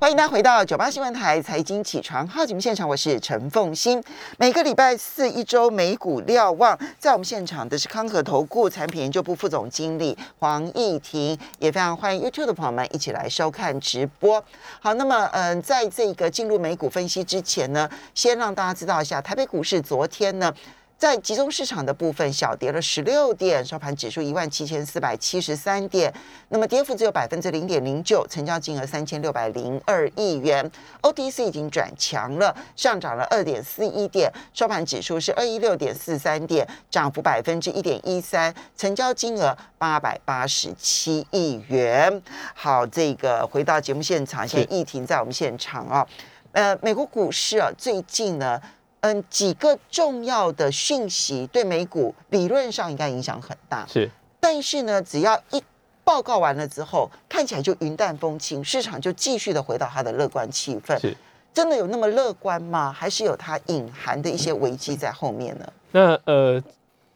[0.00, 4.00] 欢迎大家回到九八新闻台财经起床号节目现场，我是陈凤欣。
[4.36, 14.40] 每个礼拜四一周美股瞭望，在我们现场的是康和投顾产品研究部副总经理黄义婷，也非常欢迎 YouTube 的朋友们一起来收看直播。
[14.78, 20.54] 好，那么嗯，在这个进入美股分析之前呢，先让大家知道一下，台北股市昨天呢。
[20.98, 26.12] 在集中市场的部分，小跌了十六点，收盘指数一万七千四百七十三点，
[26.48, 30.68] 那么跌幅只有百分之零点零九，成交金额三千六百零二亿元。
[31.02, 42.20] OTC 已经转强了，上涨了二点四一点，收盘指数是二一六点四三点，涨幅百分之一点一三，成交金额八百八十七亿元。
[42.54, 46.04] 好，这个回到节目现场，现在疫情在我们现场啊，
[46.50, 48.60] 呃，美国股市啊，最近呢。
[49.00, 54.10] 嗯，几个重要的讯息对美股理论上应该影响很大，是。
[54.40, 55.62] 但是呢，只要一
[56.02, 61.00] 报告完了之后，看起来就云淡风轻，市场就继续的回到它的乐观气氛。
[61.00, 61.16] 是，
[61.54, 62.92] 真的有那么乐观吗？
[62.92, 65.72] 还是有它隐含的一些危机在后面呢？
[65.92, 66.60] 那呃，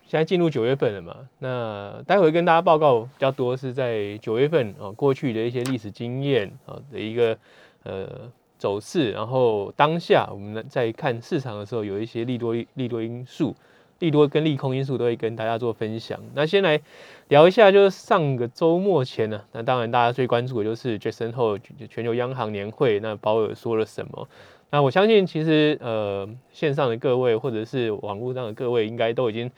[0.07, 1.17] 现在进入九月份了嘛？
[1.41, 7.37] 那待会跟大家报告比较多是在九月份啊，过去的一些历史经验啊的一个
[7.83, 8.31] 呃。
[8.63, 13.57] 走势，然后当下我们在看市场的时候，有一些利多利多因素，
[13.99, 16.21] 利多跟利空因素都会跟大家做分享。
[16.33, 16.81] 那先来
[17.27, 24.29] 聊一下，就是上个周末前呢，那当然大家最关注的就是杰森后全球央行年会，那鲍尔说了什么？
[24.71, 29.51] 那我相信其实呃线上的各位或者是网络上的各位应该都已经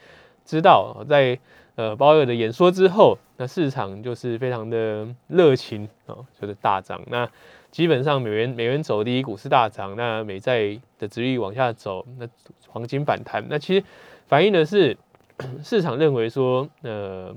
[0.46, 1.38] 知道，在
[1.74, 7.02] 呃鲍尔的演说之后，那市场就是非常的热情哦，就是大涨。
[7.08, 7.28] 那
[7.74, 12.28] 基本上美元美元走低，股市大涨，那美债的值率往下走，那
[12.68, 13.84] 黄金反弹，那其实
[14.28, 14.96] 反映的是
[15.60, 17.34] 市场认为说，呃，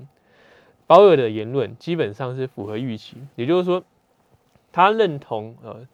[0.85, 3.83] 鲍尔的言论基本上是符合预期，也就是说，
[4.71, 5.87] 他认同呃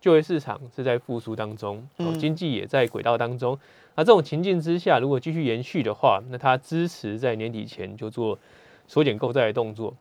[0.00, 1.84] 就业市场是在复苏当中，
[2.20, 3.58] 经济也在轨道当中，
[3.96, 8.38] 那这种情境之下，如果继续延续的话，那他支持在年底前就做
[8.86, 9.92] 缩减购债的动作。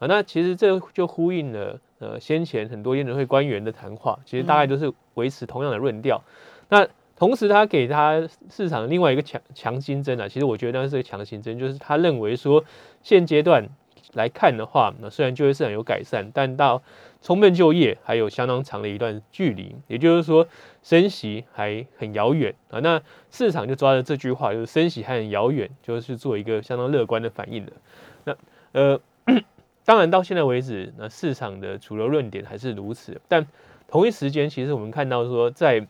[0.00, 6.20] 啊，那其实这就呼应了呃先前很多联准会官员的谈话，其实大概都是维持同样的论调。
[6.70, 12.64] 那同时他给他市场另外一个强强心针啊，其实我觉得那是个强心针，就是他认为说
[13.02, 13.62] 现阶段
[14.14, 16.82] 来看的话，那虽然就业市场有改善，但到
[17.20, 20.48] 充分就业还有相当长的一段距离，也就是说
[20.82, 22.80] 升息还很遥远啊。
[22.80, 22.98] 那
[23.30, 27.72] 市场就抓着这句话，就是升息还很遥远，就是做一个相当乐观的反应的。
[28.24, 28.34] 那
[28.72, 28.98] 呃。
[29.90, 33.20] 当然，到现在为止，那市场的主流论点还是如此。
[33.26, 33.44] 但
[33.88, 35.84] 同一时间，其实我们看到说，在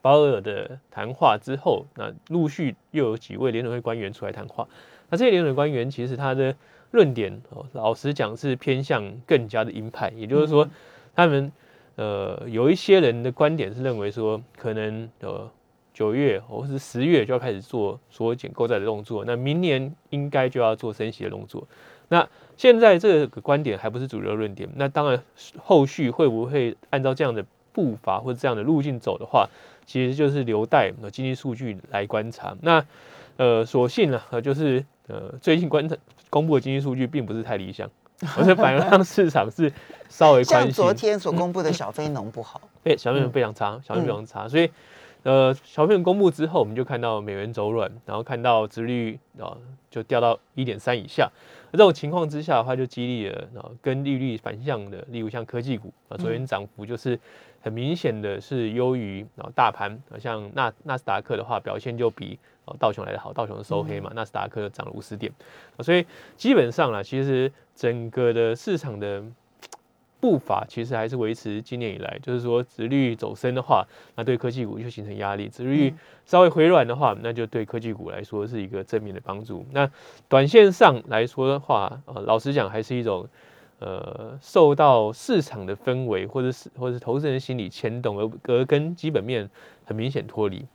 [0.00, 4.66] 鲍尔的谈话之后，那陆续又有几位联准会官员出来谈话。
[5.10, 6.56] 那这些联准官员其实他的
[6.92, 10.10] 论点，哦，老实讲是偏向更加的鹰派。
[10.16, 10.66] 也就是说，
[11.14, 11.52] 他们
[11.96, 15.50] 呃有一些人的观点是认为说，可能呃
[15.92, 21.68] 九月或是十月就要开始做缩减购债的动作，那明年应该就要做升息的动作。
[22.08, 22.26] 那
[22.58, 25.22] 现在这个观点还不是主流论点，那当然
[25.56, 27.42] 后续会不会按照这样的
[27.72, 29.48] 步伐或者这样的路径走的话，
[29.86, 32.56] 其实就是留待经济数据来观察。
[32.60, 32.84] 那
[33.36, 35.96] 呃，所幸呢，呃，就是呃，最近观察
[36.28, 37.88] 公布的经济数据并不是太理想，
[38.36, 39.72] 而且反而让市场是
[40.08, 44.68] 稍微像昨天所公布的小非农不好， 对，小非农非常差，小非农非常差，所以
[45.28, 49.54] 呃，小片公布之后，我们就看到美元走软，然后看到殖率啊
[49.90, 51.30] 就掉到一点三以下。
[51.70, 57.20] 这种情况之下的话，就激励了啊跟利率反向的，例如像科技股啊，昨天涨幅就是
[57.60, 65.30] 很明显的是优于啊大盘啊，像纳纳斯达克的话表现就比啊道琼来的好，道琼收黑嘛，纳斯达克涨了五十点，
[65.80, 66.06] 所以
[66.38, 69.22] 基本上啊，其实整个的市场的。
[70.20, 73.86] 步伐其实还是维持今年以来，就是说，殖率走升的话，
[74.16, 75.94] 那对科技股就形成压力；殖率
[76.26, 79.64] 稍微回软的话，那就对科技股来说是一个正面的帮助。
[79.72, 79.90] 那
[80.28, 83.28] 短线上来说的话，呃，老实讲，还是一种
[83.78, 89.48] 呃受到市场的氛围或者是或者是投资人心理牵动，而而跟基本面
[89.84, 90.66] 很明显脱离。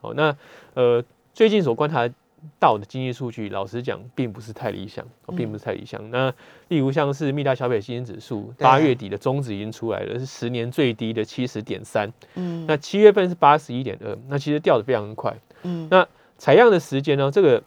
[0.00, 0.36] 好，那
[0.74, 1.02] 呃
[1.32, 2.08] 最近所观察。
[2.58, 5.06] 到的经济数据，老实讲，并不是太理想，
[5.36, 6.10] 并不是太理想。
[6.10, 6.32] 那
[6.68, 12.12] 例如像是密大消费信心指数，八月底的中值已经出来了，是十年最低的七十点三。
[12.34, 15.36] 嗯，那七月份是八十一点二，那其实掉的非常快。
[15.62, 16.06] 嗯，那
[16.38, 17.30] 采样的时间呢？
[17.30, 17.62] 这个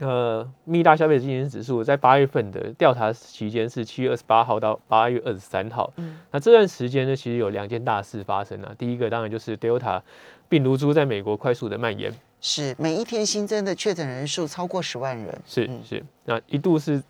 [0.00, 5.92] 呃，密大消费信心指数在八月份的调查期间是七月二十八号到八月二十三号。
[5.96, 8.74] 嗯，那这段时间呢，其实有两件大事发生啊。
[8.78, 10.00] 第一个当然就是 Delta
[10.48, 12.12] 病毒株在美国快速的蔓延。
[12.40, 17.02] 是每一天新增的确诊人数超过十万人，是是，那一度是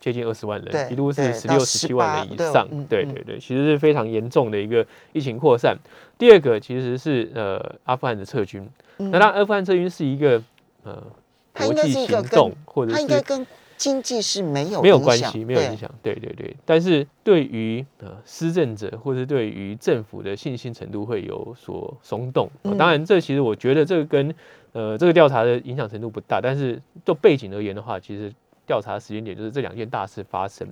[0.00, 5.76] 接近二十万人，一度是十六、十七万人以上对对对对，其实是非常严重的一个疫情扩散。
[6.16, 8.68] 第二个其实是呃阿富汗的撤军，
[8.98, 10.42] 那当然阿富汗撤军是一个
[10.84, 11.02] 呃
[11.52, 13.04] 国际行动，或者是
[13.80, 15.90] 经济是没有没有关系，没有影响。
[16.02, 22.50] 对对对，但是对于呃施政者或者对于政府的信心程度会有所松动。
[22.76, 24.34] 当然，这其实我觉得这个跟
[24.72, 28.30] 呃这个调查的影响程度不大，但是就背景而言的话，其实
[28.66, 30.68] 调查时间点就是这两件大事发生。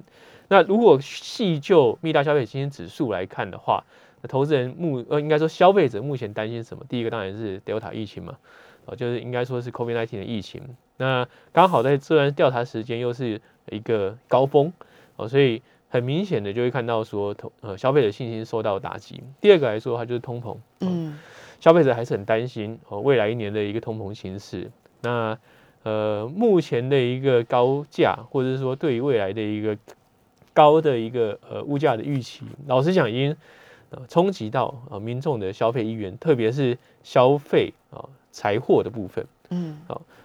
[0.49, 3.83] 那如果细就密大消费信心指数来看的话，
[4.21, 6.85] 那投资人目呃应该说消费者目前担心什么？
[6.87, 8.37] 第一个当然是 Delta 疫情嘛，
[8.85, 10.63] 哦、就是应该说是 COVID-19 的疫情。
[10.99, 13.41] 那刚好在这段调查时间又是
[13.71, 14.73] 一个高峰
[15.17, 19.23] 哦，所以很明显的就会看到说投呃消费者信心受到打击。
[19.41, 20.57] 第二个来说的话就是通膨，
[21.61, 24.71] 消费者还是很担心哦未来一年的一个通膨形势。
[25.01, 25.39] 那
[25.85, 29.79] 呃目前的一个高价，或者是说对于未来的一个
[30.53, 33.37] 高的一个呃物价的预期，老实讲已经
[33.91, 39.25] 呃冲击到呃民众的消费意愿，特别是消费啊、财货的部分。
[39.51, 39.79] 嗯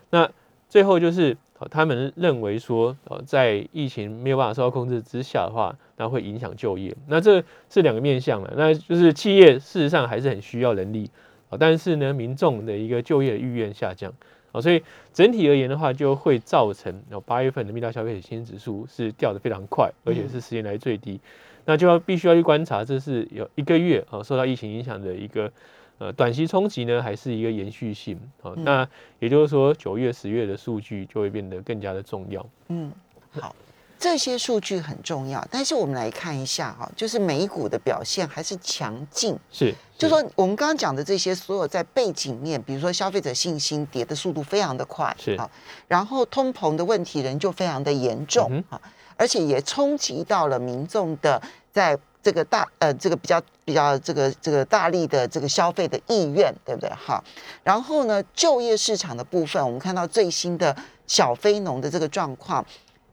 [0.09, 0.29] 那
[0.73, 1.37] 最后就是，
[1.69, 6.97] 他们认为说，呃，在疫情没有办法受到控制之下的话，那会影响就业。
[7.05, 11.07] 那这是两个面向了，那就是企业事实上还是很需要人力，
[11.51, 14.11] 啊，但是呢，民众的一个就业意愿下降，
[14.51, 14.81] 啊，所以
[15.13, 21.19] 整体而言的话，就会造成，哦，八月份的密大消费者信心指数是掉得非常快，而且是十年来最低。
[21.65, 25.51] 那就要必须要去观察，这是有一个月啊、受到疫情影响的一个
[25.97, 28.19] 呃短期冲击呢，还是一个延续性？
[28.57, 28.87] 那
[29.19, 32.45] 也就是说，九月、十月的数据就会变得更加的重要。
[32.69, 32.91] 嗯，
[33.39, 33.55] 好。
[33.99, 39.39] 这些数据很重要，但是我们来看一下哈，就是美股的表现还是强劲。
[39.49, 45.49] 是，就说我们刚刚讲的这些所有在背景面，比如说消费者信心跌的速度非常的快，是啊，
[45.87, 48.81] 然后通膨的问题仍旧非常的严重嗯啊，
[49.15, 51.41] 而且也冲击到了民众的
[51.71, 56.89] 在这个大呃这个比较比较这个这个大力的这个消费的意愿，对不对？
[56.91, 57.23] 好，
[57.63, 60.75] 然后呢，就业市场的部分，我们看到最新的
[61.05, 62.65] 小非农的这个状况，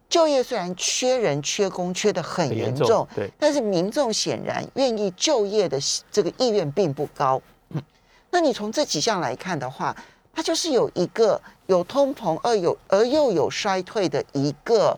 [0.08, 5.78] 就业虽然缺人缺工缺的很很严重，，对，但是民众显然愿意就业的
[6.10, 7.42] 这个意愿并不高。
[8.30, 9.94] 那你从这几项来看的话，
[10.32, 14.96] 它就是有一个有通膨而有而又有衰退的一个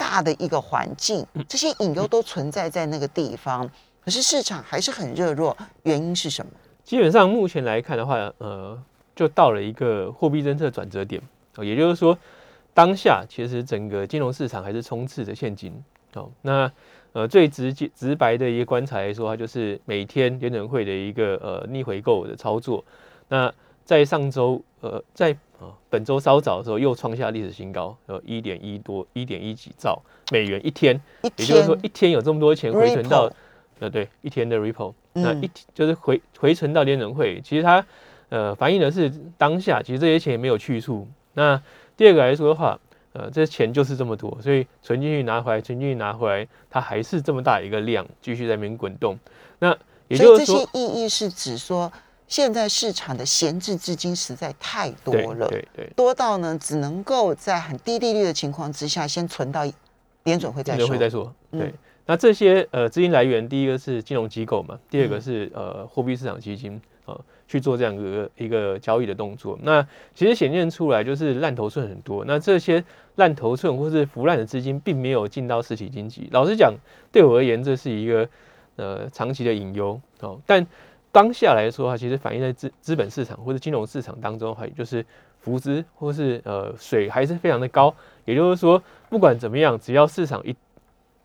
[0.00, 3.70] 大的一个环境，这些隐忧都存在在那个地方。
[4.02, 6.50] 可是市场还是很热络，原因是什么？
[6.82, 8.82] 基本上目前来看的话，呃，
[9.14, 11.20] 就到了一个货币政策转折点，
[11.56, 12.16] 哦，也就是说，
[12.72, 15.70] 当下其实整个金融市场还是充斥着现金，
[16.14, 16.72] 哦，那
[17.12, 22.82] 呃最直接直白的一个观察来说，它就是每天联准会的一个呃逆回购的操作。
[23.28, 23.52] 那
[23.84, 30.00] 在上周呃在呃本周稍早的时候又创下历史新高，呃一点一多一点一几兆
[30.30, 33.30] 美元一天，一也就是说一天有这么多钱回存到
[33.80, 37.84] 呃，对，一天的 Ripple，、那嗯一就是回回存到联准会，其实它
[38.28, 41.08] 呃反映的是当下，其实这些钱也没有去处。
[41.32, 41.60] 那
[41.96, 42.78] 第二个来说的话，
[43.14, 49.18] 呃，这钱就是这么多，所以存进去拿回来，存进去拿回来，它还是这么大一个量，继续在那边滚动。
[49.60, 49.74] 那
[50.08, 51.90] 也就是说，些意义是指说，
[52.30, 59.64] 现在市场的闲置资金实在太多了，对对，多到呢只能够在很低利率的情况之下，先存到
[60.22, 60.76] 联准会再说。
[60.76, 61.34] 联准会再说。
[61.50, 61.72] 对，嗯
[62.06, 69.58] 那这些呃资金来源，第一个是金融机构嘛，第二嗯个是呃货币市场基金呃去做这样一个一个交易的动作。
[69.62, 69.84] 那
[70.14, 72.82] 其实显现出来就是烂头寸很多，那这些
[73.16, 76.28] 烂头寸或是腐烂的资金，并没有进到实体经济。
[76.30, 76.72] 老实讲，
[77.10, 78.28] 对我而言，这是一个
[78.76, 80.40] 呃长期的隐忧哦。
[80.46, 80.64] 但
[81.12, 85.04] 当下来说的话，其实反映在资资本市场或者金融市场当中的话，也就是
[85.40, 87.94] 浮资或是呃水还是非常的高。
[88.24, 90.54] 也就是说，不管怎么样，只要市场一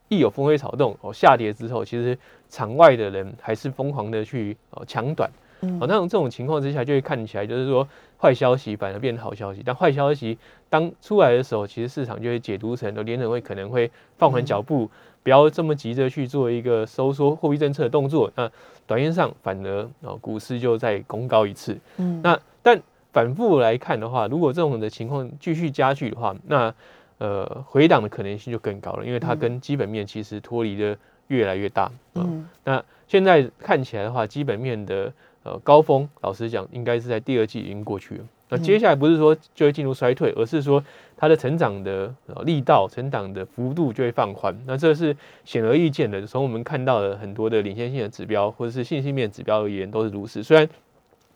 [0.07, 2.17] 一有风吹草动哦，下跌之后，其实
[2.49, 5.29] 场外的人还是疯狂的去哦抢短。
[5.61, 7.87] 嗯哦，那种这种情况之下，就会看起来就是说
[8.19, 10.37] 坏消息反而变好消息，但坏消息
[10.69, 14.89] 当出来的时候，其实市场就会解读成联准会可能会放缓脚步，
[15.23, 18.31] 不要这么急着去做一个收缩货币政策的动作。
[18.35, 18.51] 那
[18.87, 21.77] 短线上反而哦股市就再攻高一次。
[21.97, 26.73] 嗯那但反复来看的话，如果这种的情况继续加剧的话，那
[27.17, 31.91] 呃回档的可能性就更高了，因为它嗯跟基本面其实脱离的越来越大。
[32.15, 35.13] 嗯，嗯那现在看起来的话，基本面的
[35.43, 38.23] 呃高峰，老实讲，应该是在第二季已经过去了。
[38.49, 40.83] 那接下来不是说就会进入衰退，而是说
[41.17, 44.55] 它的成长的呃力道、成长的幅度就会放缓。
[44.65, 50.43] 那这是显而易见的，从我们看到的很多的领先性的指标或者是信息面指标而言都是如此。
[50.43, 50.67] 虽然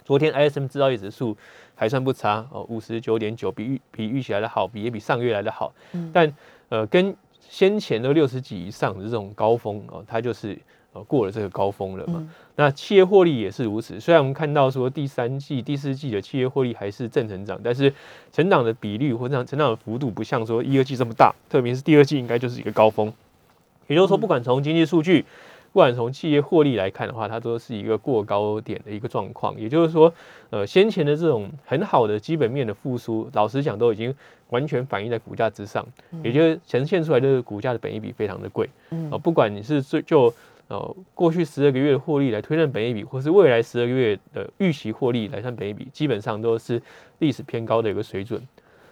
[0.03, 1.38] 昨天 ISM 制造业指数
[1.75, 5.74] 还算不差哦，五十九点九，比预比预期来的好，比也比上个月来的好。
[5.93, 6.36] 嗯但
[6.69, 10.57] 呃，跟先前的六十几以上的这种高峰哦，它就是
[10.93, 12.27] 呃过了这个高峰了嘛。
[12.55, 17.93] 那企业获利也是如此，虽然我们看到说第三季、第四季的企业获利还是正成长，但是
[18.31, 23.13] 成长的比率或者成长的幅度不像说一、二季这么大，特别是第二季应该就是一个高峰。
[23.88, 25.25] 也就是说，不管从经济数据。
[25.72, 29.55] 不管从企业获利来看的话，它都是一个过高点的一个状况。
[29.55, 30.12] 也就是说，
[30.50, 34.12] 呃，先前的这种很好的基本面的复苏，老实讲都已经
[34.50, 35.86] 完全反映在股价之上，
[36.24, 38.67] 也就是呈现出来的股价的本益比非常的贵。
[39.12, 40.34] 啊，不管你是最就
[40.69, 46.81] 呃过去十二个月的获利来推算本益比，或是未来十二个月的预期获利来算本益比，基本上都是
[47.17, 48.41] 历史偏高的一个水准。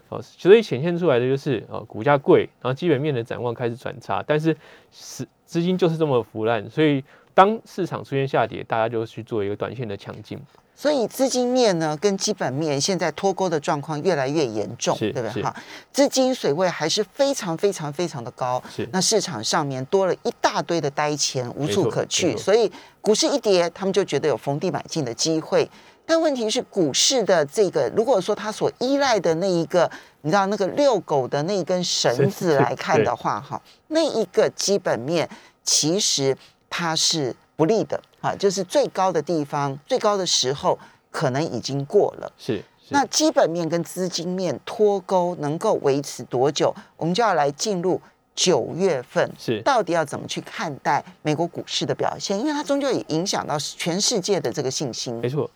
[0.09, 4.55] 哦，所以显现出来的就是呃股价贵，然后基本面的展望开始转差，但是
[4.89, 7.03] 是资金就是这么腐烂，所以
[7.37, 10.39] 当市场出现下跌，大家就去做一个短线的抢进。
[10.73, 15.43] 所以资金面呢跟基本面现在脱钩的状况越来越严重，对不对？
[15.43, 15.55] 哈，
[15.91, 25.69] 资金水位还是非常非常非常的高，是那市场上面多了一大堆的呆钱，无处可去，所以股市一跌，他们就觉得有逢低买进的机会。
[26.07, 29.87] 但问题是，股市的这个，如果说它所依赖的那一个，
[30.21, 35.29] 你知道那个遛狗的那一根绳子来看的话，哈，那一个基本面
[35.63, 36.35] 其实
[36.69, 40.77] 它是不利的啊，就是最高的地方、最高的时候
[41.09, 42.31] 可能已经过了。
[42.37, 46.73] 是，那基本面跟资金面脱钩能够维持多久？
[46.95, 47.99] 我们就要来进入
[48.35, 52.39] 九月份，是到底要怎么去看待美国股市的表现？
[52.39, 55.15] 因为它终究也影响到全世界的这个信心。
[55.19, 55.49] 没错。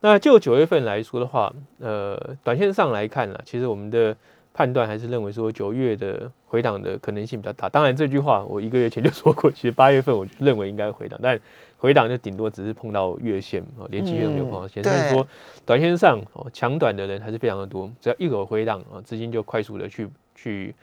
[0.00, 4.16] 那就九月份来说的话，呃，短线上来看呢，其实我们的
[4.58, 7.68] 判断还是认为说九月的回档的可能性比较大。
[7.68, 11.38] 当然，这句话我一个月前就说过，其实八月份我认为应该回档，但
[11.76, 14.82] 回档就顶多只是碰到月线啊，连期月都没有碰到线。
[14.82, 15.24] 但是说
[15.64, 20.74] 短线上哦，抢短的人还是非常的多，只要一有回档啊，资金就快速的去去。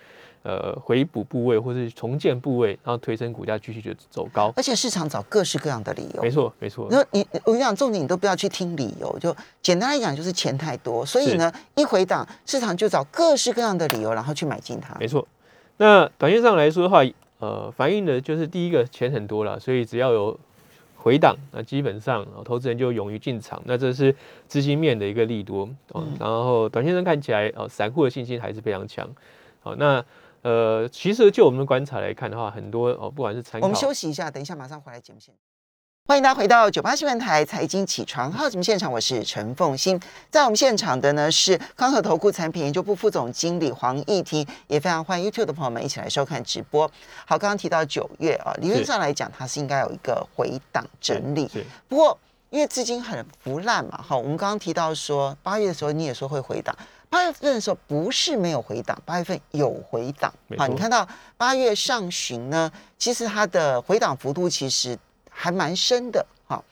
[0.47, 6.21] 呃，回补部位或是重建部位，然后推升股价继续的走高，而且市场找各式各样的理由。
[6.21, 6.87] 没错，没错。
[6.91, 14.95] 那你我跟你讲，重点你都不要去听理由，就简单来讲就是钱太多，所以呢，一回档市场就找各式各样的理由，然后去买进它。
[14.99, 15.27] 没错。
[15.77, 17.03] 那短线上来说的话，
[17.39, 20.39] 呃，反映的就是第一个钱很多了，所以只要有
[20.95, 24.15] 回档，那基本上投资人就勇于进场，那这是
[24.47, 25.67] 资金面的一个利多。
[25.95, 26.05] 嗯。
[26.19, 29.09] 然后短线上看起来，哦，散户的信心还是非常强。
[29.63, 30.05] 好，那。
[30.45, 35.39] 呃，其实就我们的观察来看的话，很多哦，不管是参考，我们休息一下，等一下马上回来节目现场。
[36.07, 39.99] 欢迎大家回到九八新闻台财经起床号节目现场，我是陈凤欣，
[40.29, 46.87] 在我们现场的呢是康和投顾产品研究部副总经理黄义婷，也非常欢迎 YouTube 的朋友们一起来收看直播。
[47.25, 51.49] 好，刚刚提到九月啊，理论上来讲，它是应该有一个回档整理，
[51.87, 52.15] 不过
[52.51, 56.77] 因为资金很腐烂嘛，哈，我们刚刚提到说八月的时候你也说会回档。
[57.09, 60.33] 八月份的时候不是没有回档，八月份有回档。
[60.57, 61.07] 好，你看到
[61.37, 64.97] 八月上旬呢，其实它的回档幅度其实
[65.29, 66.25] 还蛮深的。
[66.45, 66.63] 好，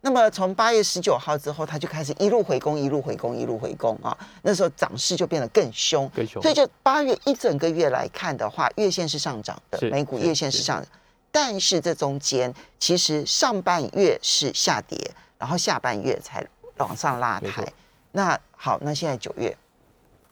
[0.00, 4.16] 那么从八月十九号之后，它就开始一路回攻，一路回攻，一路回攻啊。
[4.42, 6.40] 那时候涨势就变得更凶，更凶。
[6.42, 10.84] 所以就八月一整个月来看的话，月线是上涨的，美股月线是上，
[11.32, 14.98] 但是这中间其实上半月是下跌，
[15.38, 17.66] 然后下半月才往上拉抬。
[18.12, 19.56] 那好，那现在九月。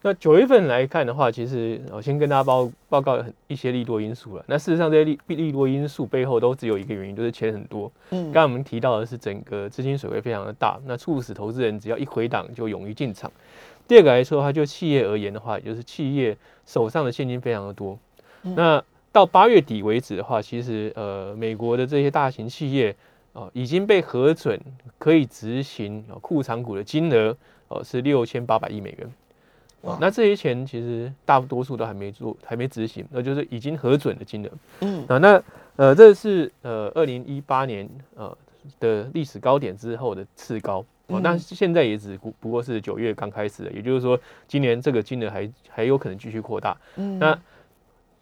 [0.02, 4.44] 那九月份来看的话，其实我先跟大家报报告一些利多因素了。
[4.46, 7.90] 那事实上，这些利利多因素背后都只有一个原因，就是钱很多。
[8.10, 13.30] 嗯，刚刚我们提到的是整个资金水位非常的大，那促使投资人只要一回档就勇于进场。
[13.88, 16.36] 第二个来说的话，就企业而言的话，就是企业
[16.66, 17.98] 手上的现金非常的多。
[18.42, 22.94] 那到八月底为止的话，其实呃，美国的这些大型企业
[23.32, 24.60] 啊，已经被核准
[24.98, 27.36] 可以执行库藏股的金额
[27.66, 29.10] 哦，是六千八百亿美元。
[30.00, 34.50] 那这些钱其实大多数都还没做，还没执行，那就是已经核准的金额。
[34.80, 35.42] 嗯，啊，那
[35.76, 38.36] 呃，这是呃二零一八年呃
[38.80, 40.84] 的历史高点之后的次高。
[41.08, 46.76] 哦，那现在也只不不过是九月刚开始的，也就是说，今年这个金额还还有可能继续扩大。
[46.96, 47.38] 嗯，那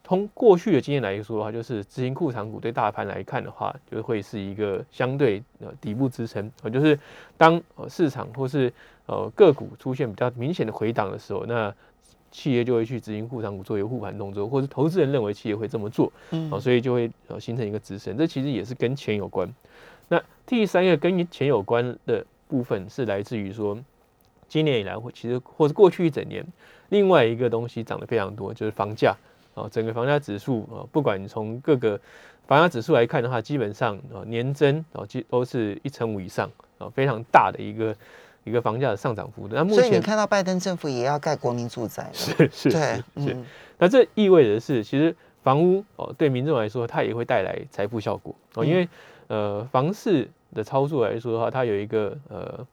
[0.07, 6.51] 从过去的经验来说的话，就是资金库藏股对大盘来看的话，就会是一个相对呃底部支撑。
[6.63, 6.99] 呃，就是
[7.39, 8.71] 当呃市场或是
[9.07, 11.75] 呃，个股出现比较明显的回档的时候，那
[12.31, 18.17] 企业就会去执行库藏股做一个护盘动作，或是投资人认为企业会这么做，嗯，所以就会呃形成一个支撑。
[18.17, 19.49] 这其实也是跟钱有关。
[20.09, 23.79] 那第三个跟钱有关的部分是来自于说，
[24.49, 26.45] 今年以来或其实或是过去一整年，
[26.91, 29.17] 另外一个东西涨得非常多，就是房价
[29.55, 31.99] 啊，整个房价指数啊，不管你从各个
[32.47, 37.95] 房价指数来看的话，基本上啊年增啊，基都是一成五以上啊，非常大的一个。
[38.47, 43.35] 一个房价的上涨幅度，那目前所以你看到拜登政府也要盖国民住宅了，是是，对，是。
[43.79, 48.87] 那这意味着是，其实房屋哦，对民众来说，它也会带来财富效果哦，因为
[49.29, 52.67] 呃，房市的操作来说的话，它有一个呃。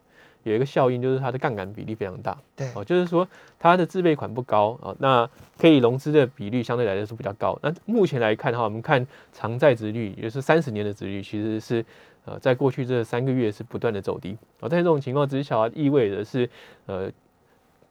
[0.43, 3.27] 有一个效应，就是它的杠杆比例非常大，对，哦，就是说
[3.59, 5.29] 它的自备款不高啊，那
[5.59, 7.57] 可以融资的比率相对来说是比较高。
[7.61, 11.85] 那目前来看的话，我们看长债值率，也是三十年的值率，其实是
[12.25, 14.67] 呃，在过去这三个月是不断的走低啊。
[14.67, 16.49] 在这种情况之下，意味着是
[16.87, 17.11] 呃，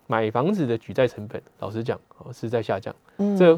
[0.08, 2.92] 买房子的举债成本，老实讲哦，是在下降，
[3.38, 3.54] 这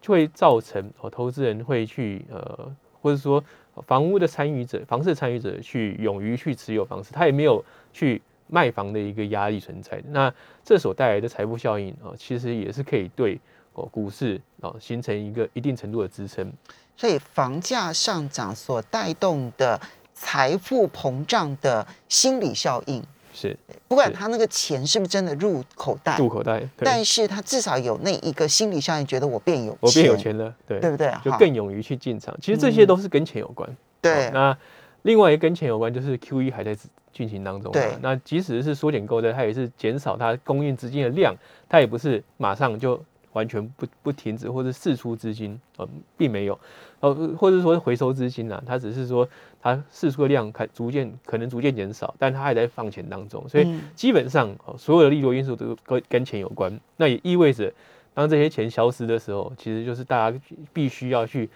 [0.00, 3.42] 就会造成哦，投资人会去呃，或者说
[3.86, 8.20] 房屋的参与者、房市参与者去勇于去持有房子，他也没有去。
[8.52, 10.30] 卖房的一个压力存在，那
[10.62, 13.40] 这所带来的财富效应啊，其实也是可以对
[13.72, 16.52] 哦股市啊形成一个一定程度的支撑。
[16.94, 19.80] 所以房价上涨所带动的
[20.12, 23.56] 财富膨胀的心理效应是，
[23.88, 31.10] 不管他那个钱是不是真的入口袋，入口袋，但是他至少有那一个心理效应，觉得我变有，我变有钱了，对，对不对？
[31.24, 32.36] 就更勇于去进场。
[32.42, 33.66] 其实这些都是跟钱有关。
[34.02, 34.54] 对，那
[35.02, 36.76] 另外一个跟钱有关，就是 Q E 还在。
[37.12, 41.36] 进行当中，对，那即使是缩减购债，它也是减少它供应资金的量，
[41.68, 42.98] 它也不是马上就
[43.34, 46.58] 完全不不停止或者释出资金，呃，并没有，
[47.00, 49.28] 呃，或者说回收资金啊，它只是说
[49.60, 57.70] 它释出的量开逐渐可能逐渐减少，但它还在放钱当中，所以基本上所有的利多因素都跟跟钱有关，那也意味着
[58.14, 60.40] 当这些钱消失的时候，其实就是大家
[60.72, 61.50] 必须要去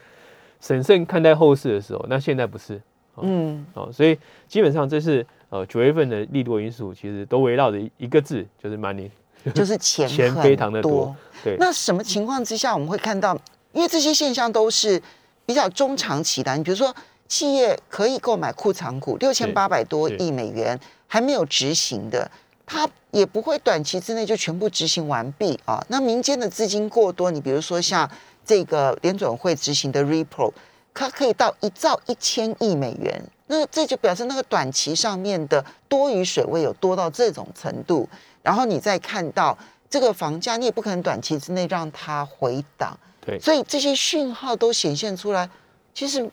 [0.61, 2.79] 审慎看待后市的时候，那现在不是，
[3.23, 4.19] 嗯，哦，所以
[4.49, 5.27] 基本上这是。
[5.49, 9.09] 呃，九月份的利多因素其实都围绕着一个字，就是 money，
[9.55, 11.15] 就是钱，钱非常的多。
[11.45, 13.33] 对，那什么情况之下我们会看到？
[13.73, 15.01] 因为这些现象都是
[15.47, 16.57] 比较中长期的。
[16.57, 16.93] 你比如说，
[17.29, 22.29] 企业可以购买库藏股六千八百多亿美元，还没有执行的，
[22.67, 25.81] 它也不会短期之内就全部执行完毕啊。
[25.89, 28.11] 那民间的资金过多，你比如说像
[28.45, 30.53] 这个联准会执行的 repro，
[30.97, 33.23] 它可以到一兆一千亿美元。
[33.49, 38.09] 那这就表示那个短期上面的多余水位有多到这种程度，
[38.43, 39.57] 然后你再看到
[39.89, 45.49] 这个房价，你也不可能短期之内让它回档，对，所以这些讯号都显现出来，
[45.95, 46.29] 其实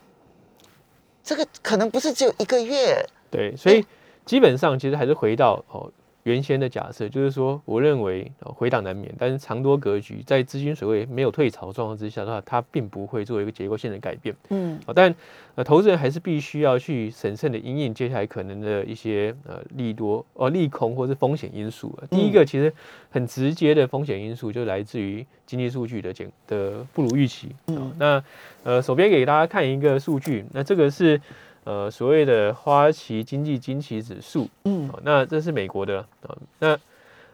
[1.24, 3.86] 这个可能不是只有一个月，对，所以
[4.26, 5.92] 基本上其实还是回到哦。
[6.24, 14.34] 原先的假设就是说，我认为回档难免，但是长多格局在资金水位没有退潮状况之下的话，它并不会做一个结构性的改变。
[14.50, 15.14] 嗯，但
[15.56, 21.94] 呃，投资人还是必须要去审慎的因应接下来可能的一些呃利多、哦利空或是风险因素。
[22.10, 22.74] 第一个其实
[23.12, 27.50] 很直接的风险因素就来自于经济数据的减的不如预期。
[27.68, 28.24] 嗯，那
[28.64, 31.20] 呃，手边给大家看一个数据，那这个是。
[31.66, 36.00] 呃，所谓的花旗经济惊奇指数，嗯，那这是美国的。
[36.28, 36.78] 啊，那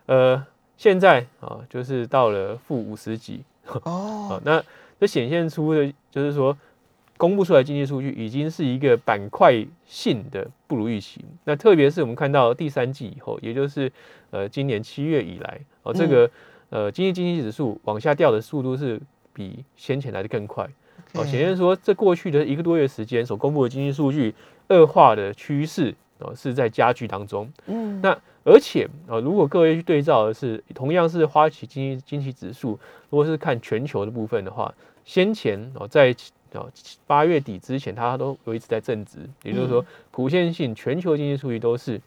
[0.05, 0.45] 呃，
[0.77, 3.41] 现在啊，就是到了负五十几。
[3.83, 4.63] 哦，那
[4.99, 6.57] 这显现出的，就是说
[7.17, 11.23] 公布出来经济数据已经是一个板块性的不如预期。
[11.43, 13.91] 那特别是我们看到第三季以后，也就是
[14.31, 16.29] 呃今年七月以来，哦，这个
[16.69, 18.99] 呃经济经济指数往下掉的速度是
[19.33, 20.67] 比先前来的更快。
[21.13, 24.33] 哦，显现说，这过去的一个多月时间所公布的经济数据
[24.67, 27.51] 恶化的趋势哦，是在加剧当中。
[27.65, 36.15] 嗯，那而且哦，如果各位去对照的是同样是花旗经济经济指数，如果是看全球的部分的话，先前哦在
[36.53, 36.69] 哦
[37.07, 41.99] 八月底之前，它都有一直在正值，也就是说，普遍性全球经济数据都是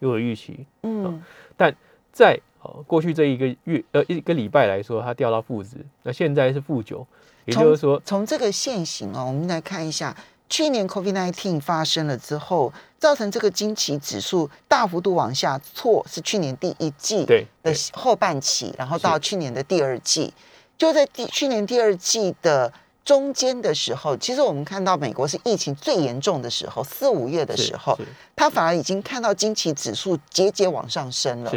[0.00, 0.66] 优于预期。
[0.82, 1.22] 嗯，
[1.56, 1.74] 但
[2.12, 7.06] 在哦过去这一个月呃一个礼拜来说，它掉到负值，那现在是负九。
[7.46, 10.14] 也就是说，从这个现形哦，我们来看一下，
[10.48, 17.48] 去年 COVID-19 发生了之后，造成这个经期指数大幅度往下挫，是去年第一季的
[17.94, 20.32] 后半期，然后到去年的第二季，
[20.76, 22.70] 就在第去年第二季的
[23.04, 27.98] 中间的时候，其实我们看到美国是疫情最严重的时候，四五月的时候，
[28.36, 31.50] 它反而已经看到经期指数节节往上升了，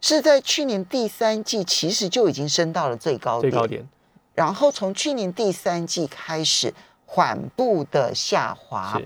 [0.00, 0.20] 是。
[0.20, 3.86] 在去年第三季，其实就已经升到了最高最高点。
[4.34, 6.72] 然后从去年第三季开始
[7.06, 9.00] 缓步的下滑，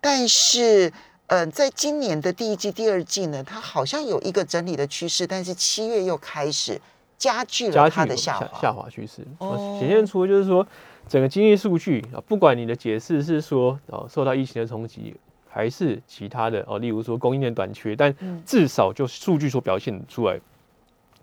[0.00, 0.92] 但是，
[1.26, 6.80] 嗯，在今年的第一季、第二季呢，它好像有一个整理的趋势，但是七月又开始
[7.16, 8.60] 加剧了它的下滑。
[8.60, 9.24] 下滑趋势，
[9.78, 10.66] 显现出就是说，
[11.08, 15.14] 整个经济数据啊，不管你的解释是说哦受到疫情的冲击，
[15.52, 20.40] 还是其他的哦，例如说供应链短缺，但至少就数据所表现出来，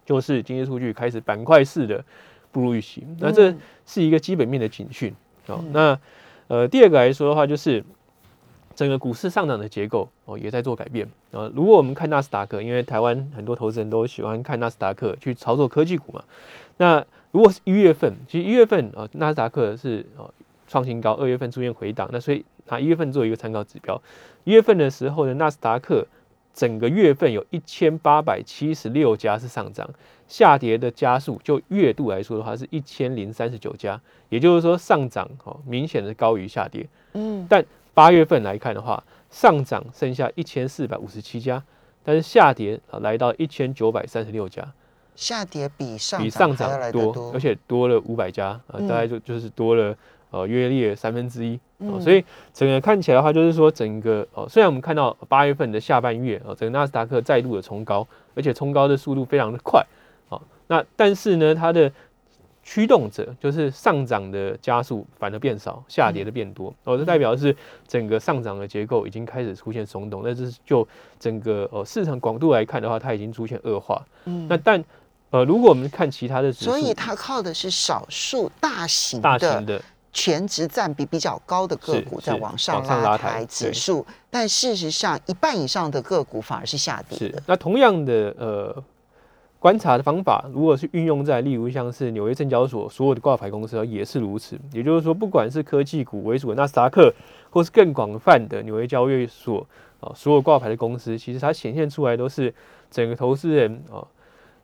[0.05, 2.05] 就是经济数据开始板块式的。
[2.51, 3.53] 不如预期，那这
[3.85, 5.13] 是一个基本面的警讯。
[5.45, 5.99] 哦，那
[6.47, 7.85] 呃，第二个来说的话，就是
[8.73, 11.47] 整个股市上涨的结构哦也在做改变啊。
[11.53, 16.23] 如果我们看纳斯达克，因为台湾很多投资人都喜欢看纳斯达克去操作科技股嘛。
[16.77, 20.33] 那如果是一月份，其实一月份啊，纳斯达克是哦
[20.67, 24.01] 创新高，二月份出现回档，那所以拿一月份做一个参考指标。
[24.43, 26.05] 一月份的时候呢，纳斯达克
[26.53, 29.89] 整个月份有一千八百七十六家是上涨，
[30.27, 36.87] 下跌的家数就月度来说的话是一千零三十九家，也就是说上涨哦明显的高于下跌。
[37.13, 41.63] 嗯，但八月份来看的话，上涨剩下一千四百五十七家，
[42.03, 44.65] 但是下跌啊来到一千九百三十六家，
[45.15, 49.95] 下跌比上比上涨涨多，而且多了五百家啊，大概就就是多了
[50.31, 51.59] 呃约略三分之一。
[51.79, 59.81] 哦，所以整个看起来的话，就是说整个哦，虽然我们看到八月份的下半月哦，整个纳斯达克再度的冲高，而且冲高的速度非常的快，
[60.27, 61.89] 哦，那但是呢，它的
[62.63, 67.55] 驱动者就是上涨的加速反而变少，下跌的变多，哦，这代表是
[67.87, 70.85] 整个上涨的结构已经开始出现松动，那这是就
[71.17, 74.05] 整个哦市场广度来看的话，它已经出现恶化。
[74.25, 74.83] 嗯，那但
[75.29, 79.81] 呃，如果我们看其他的指数，所以它靠的是少数大型大型的。
[80.11, 87.41] 全值占比比较高的个股在往上拉抬指数，但事实上一半以上的个股反而是下跌的。
[87.45, 88.83] 那同样的呃
[89.59, 94.57] 观察的方法，如果是运用在例如像是纽约证交所所有的挂牌公司也是如此。
[94.73, 97.13] 也就是说，不管是科技股为主的纳斯达克，
[97.49, 99.65] 或是更广泛的纽约交易所
[99.99, 102.53] 啊，所有挂牌的公司，其实它显现出来都是
[102.89, 104.01] 整个投资人啊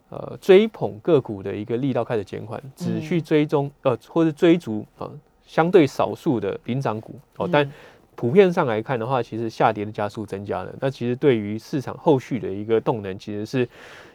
[0.08, 5.08] 呃追捧个股的一个力道开始减缓，只去追踪呃或是追逐啊。
[5.46, 7.72] 相对少数的领涨股哦，但
[8.16, 10.74] 普遍上来看的话，其实下跌的加速增加了。
[10.80, 13.68] 那其实对于市场后续的一个动能，其实是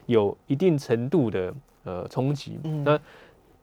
[0.06, 2.58] 有一定程度的呃冲击。
[2.84, 2.98] 那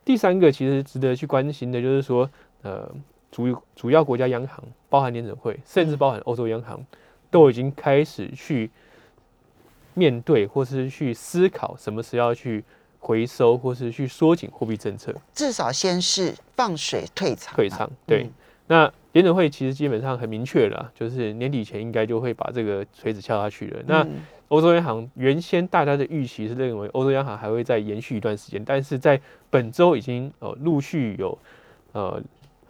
[0.04, 2.28] 第三个其实值得去关心的就是说，
[2.62, 2.90] 呃，
[3.30, 6.84] 主主要国家央行，包含联准会，甚至包含欧洲央行，
[7.30, 8.70] 都已经开始去
[9.94, 12.64] 面对或是去思考什么时候要去。
[13.00, 17.56] 回收或是去缩紧货币政策，至少先是放水退场。
[17.56, 18.30] 退场，对。
[18.68, 23.82] 那联准会其实基本上很明确了，就是年底前应该就会把这个锤子敲下去了。
[23.88, 24.06] 那
[24.46, 31.36] 欧洲央行原先大家的预期是认为欧洲央行还会再延续一段时间，但是在本周已经呃陆续有
[31.92, 32.22] 呃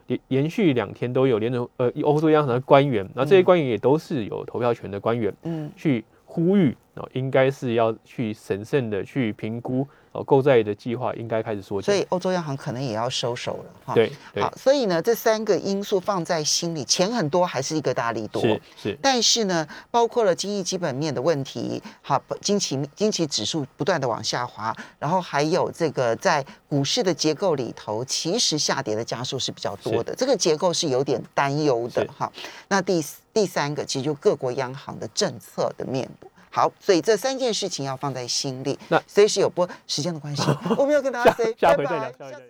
[0.06, 9.86] 连连续两天都有联准呃欧洲央行的官员，那这些官员也都是有投票权的官员，嗯，去呼吁哦，应该是要去审慎的去评估。
[10.12, 13.94] 哦，购债的计划应该开始缩减，所以欧洲央行可能也要收手了哈。
[13.94, 14.10] 对，
[14.40, 18.42] 好，所以呢，这三个因素放在心里，钱很多还是一个大力多。
[18.42, 18.98] 是是。
[19.00, 32.28] 但是呢，包括了经济基本面的问题，好，经济经济指数不断的往下滑，然后还有这个在股市的结构里头，其实下跌的加速是比较多的，这个结构是有点担忧的哈。
[32.66, 33.00] 那第
[33.32, 36.28] 第三个，其实就各国央行的政策的面部。
[36.50, 38.78] 好，所以这三件事情要放在心里。
[38.88, 40.42] 那随时有播时间的关系，
[40.76, 42.12] 我们要跟大家 say 拜拜。